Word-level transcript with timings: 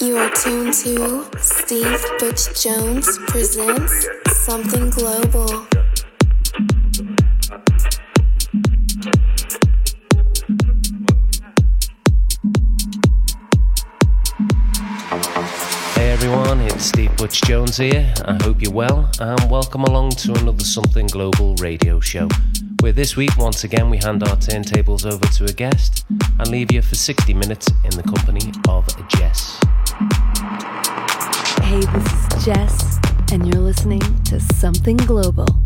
You 0.00 0.16
are 0.16 0.30
tuned 0.30 0.72
to 0.74 1.24
Steve 1.38 2.04
Butch 2.18 2.60
Jones 2.60 3.18
presents 3.28 4.08
Something 4.44 4.90
Global. 4.90 5.46
Hey 15.94 16.10
everyone, 16.10 16.60
it's 16.60 16.86
Steve 16.86 17.16
Butch 17.16 17.42
Jones 17.42 17.76
here. 17.76 18.12
I 18.24 18.42
hope 18.42 18.62
you're 18.62 18.72
well 18.72 19.08
and 19.20 19.50
welcome 19.50 19.84
along 19.84 20.10
to 20.10 20.34
another 20.34 20.64
Something 20.64 21.06
Global 21.06 21.54
radio 21.56 22.00
show. 22.00 22.28
Where 22.80 22.92
this 22.92 23.16
week, 23.16 23.36
once 23.38 23.62
again, 23.62 23.90
we 23.90 23.98
hand 23.98 24.24
our 24.24 24.36
turntables 24.36 25.06
over 25.06 25.24
to 25.24 25.44
a 25.44 25.52
guest 25.52 26.04
and 26.38 26.48
leave 26.48 26.72
you 26.72 26.82
for 26.82 26.96
60 26.96 27.32
minutes 27.32 27.70
in 27.84 27.90
the 27.90 28.02
company 28.02 28.52
of 28.68 28.86
Jes. 29.18 29.60
Hey, 31.64 31.80
this 31.80 32.12
is 32.12 32.46
Jes, 32.46 32.98
and 33.32 33.46
you're 33.46 33.62
listening 33.62 34.02
to 34.24 34.38
Something 34.38 34.98
Global. 34.98 35.63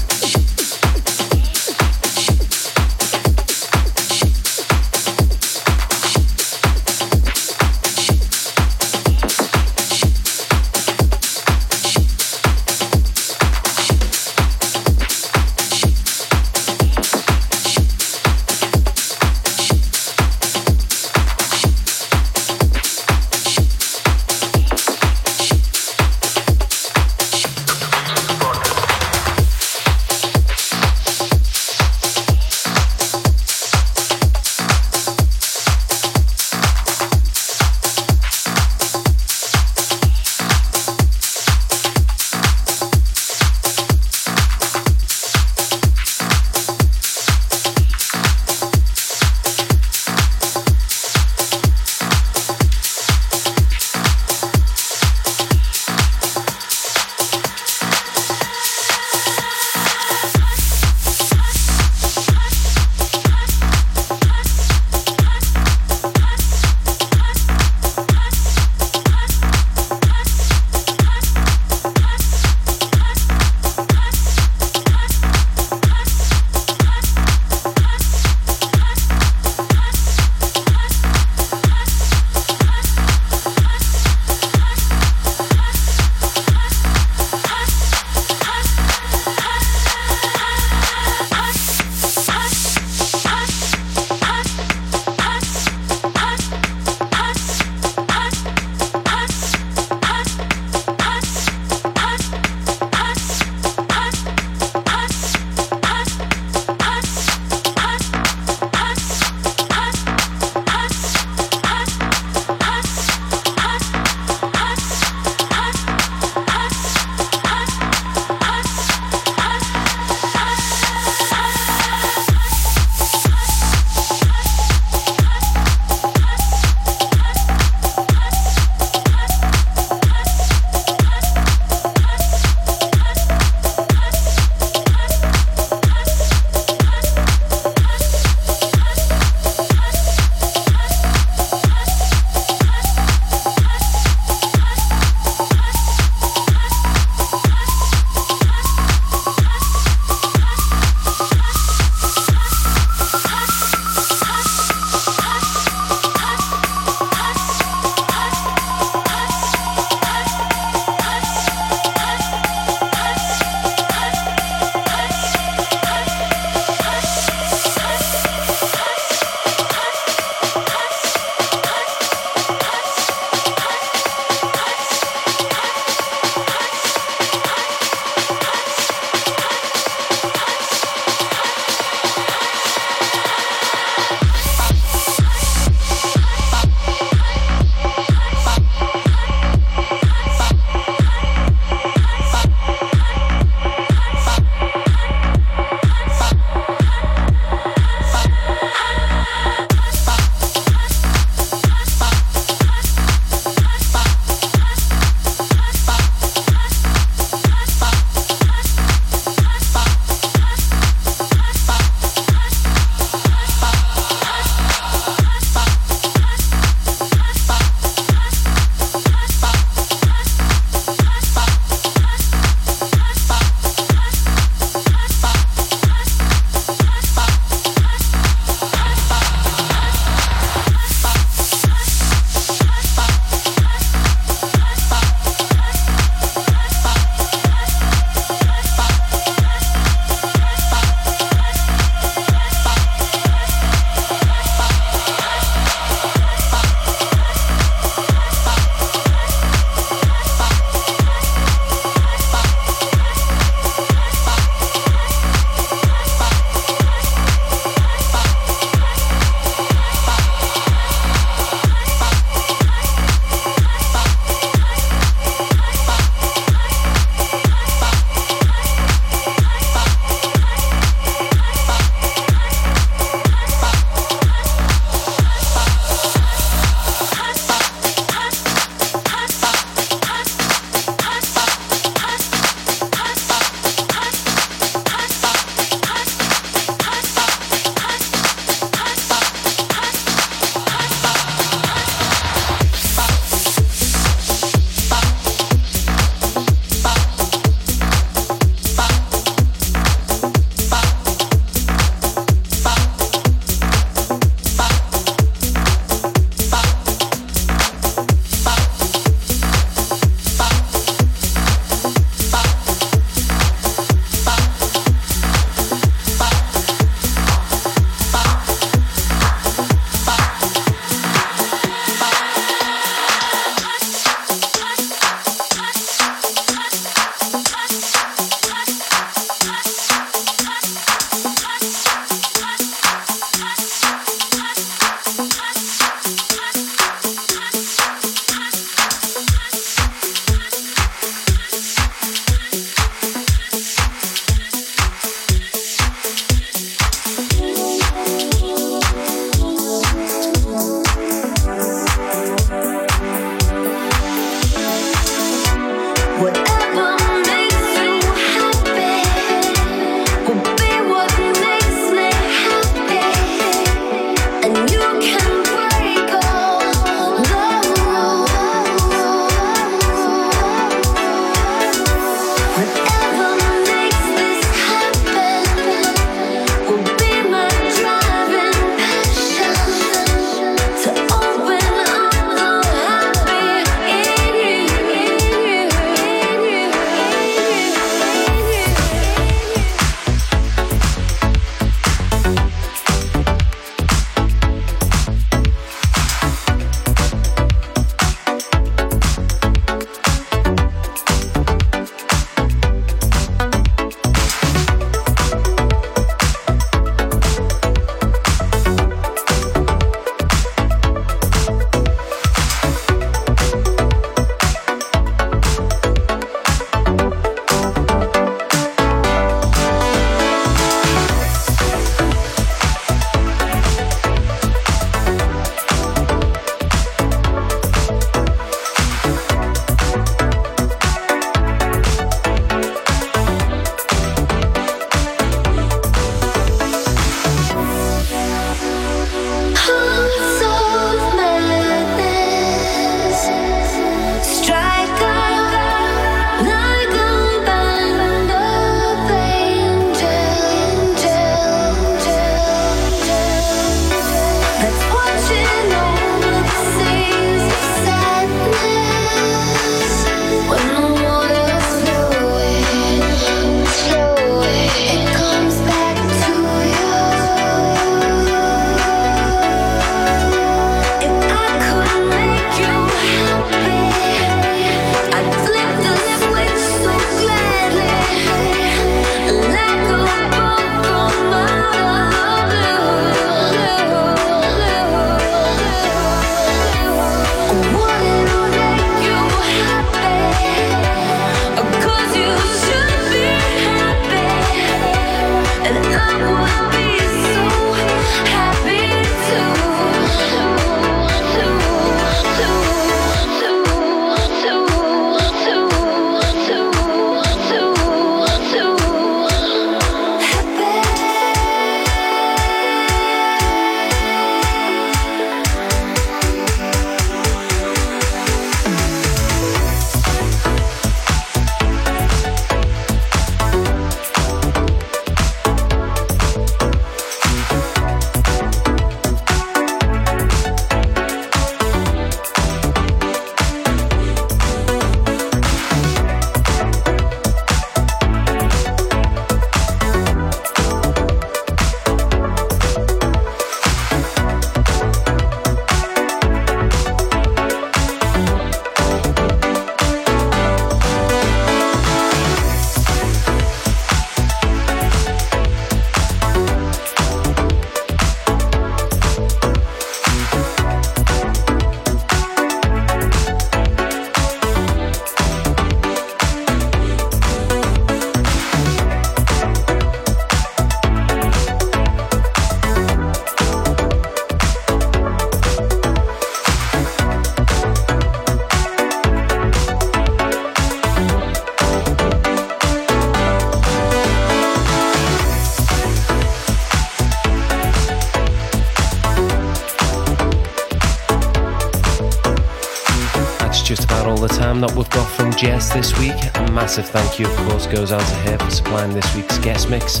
Jes 595.40 595.72
this 595.72 595.96
week. 596.00 596.16
A 596.34 596.50
massive 596.50 596.88
thank 596.88 597.20
you, 597.20 597.26
of 597.26 597.36
course, 597.46 597.68
goes 597.68 597.92
out 597.92 598.00
to 598.00 598.14
her 598.26 598.38
for 598.38 598.50
supplying 598.50 598.92
this 598.92 599.14
week's 599.14 599.38
guest 599.38 599.70
mix. 599.70 600.00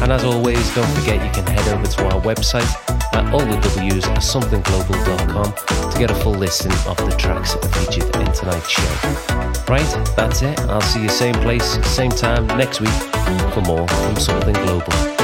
And 0.00 0.12
as 0.12 0.22
always, 0.22 0.72
don't 0.76 0.88
forget 0.90 1.24
you 1.24 1.32
can 1.32 1.44
head 1.44 1.66
over 1.74 1.86
to 1.86 2.04
our 2.04 2.20
website 2.20 2.70
at 3.12 3.34
all 3.34 3.40
the 3.40 3.56
W's 3.56 4.04
somethingglobal.com 4.04 5.90
to 5.90 5.98
get 5.98 6.12
a 6.12 6.14
full 6.14 6.34
listing 6.34 6.72
of 6.86 6.96
the 6.98 7.16
tracks 7.18 7.54
featured 7.76 8.14
in 8.14 8.32
tonight's 8.32 8.68
show. 8.68 8.82
Right, 9.68 10.14
that's 10.14 10.42
it. 10.42 10.56
I'll 10.60 10.80
see 10.82 11.02
you 11.02 11.08
same 11.08 11.34
place, 11.34 11.84
same 11.84 12.10
time 12.10 12.46
next 12.46 12.80
week 12.80 12.94
for 13.52 13.62
more 13.62 13.88
from 13.88 14.16
Something 14.16 14.54
Global. 14.54 15.15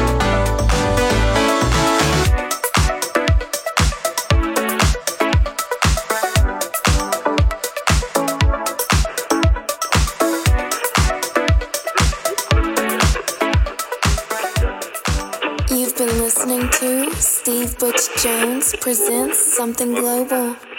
Presents 18.83 19.39
Something 19.39 19.95
Global. 19.95 20.72